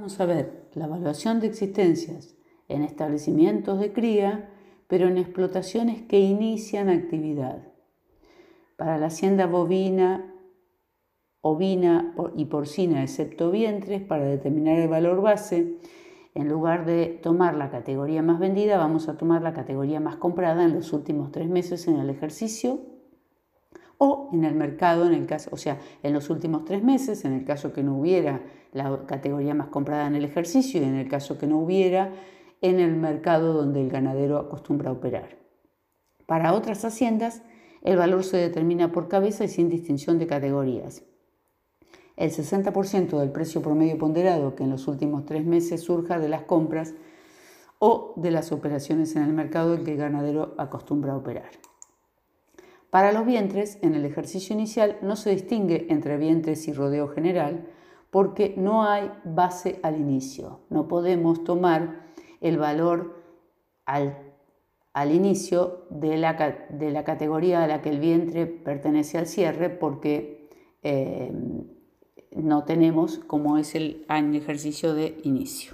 [0.00, 2.34] Vamos a ver la evaluación de existencias
[2.68, 4.48] en establecimientos de cría,
[4.86, 7.68] pero en explotaciones que inician actividad.
[8.78, 10.34] Para la hacienda bovina,
[11.42, 15.76] ovina y porcina, excepto vientres, para determinar el valor base,
[16.34, 20.64] en lugar de tomar la categoría más vendida, vamos a tomar la categoría más comprada
[20.64, 22.80] en los últimos tres meses en el ejercicio
[24.02, 27.34] o en el mercado, en el caso, o sea, en los últimos tres meses, en
[27.34, 28.40] el caso que no hubiera
[28.72, 32.10] la categoría más comprada en el ejercicio y en el caso que no hubiera
[32.62, 35.36] en el mercado donde el ganadero acostumbra a operar.
[36.24, 37.42] Para otras haciendas,
[37.82, 41.02] el valor se determina por cabeza y sin distinción de categorías.
[42.16, 46.44] El 60% del precio promedio ponderado que en los últimos tres meses surja de las
[46.44, 46.94] compras
[47.78, 51.50] o de las operaciones en el mercado en que el ganadero acostumbra a operar.
[52.90, 57.68] Para los vientres, en el ejercicio inicial no se distingue entre vientres y rodeo general
[58.10, 60.60] porque no hay base al inicio.
[60.68, 62.06] No podemos tomar
[62.40, 63.22] el valor
[63.86, 64.16] al,
[65.12, 70.48] inicio de la, de la, categoría a la que el vientre pertenece al cierre porque
[70.82, 71.32] eh,
[72.32, 75.68] no tenemos como es el ejercicio de inicio.